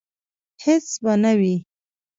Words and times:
هیڅ 0.63 0.87
به 1.03 1.13
نه 1.23 1.31
وي 1.39 1.55